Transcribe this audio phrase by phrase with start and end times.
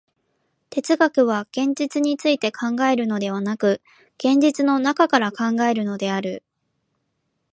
[0.71, 3.83] 哲学は現実について考えるのでなく、
[4.17, 6.41] 現実の中から考えるのである。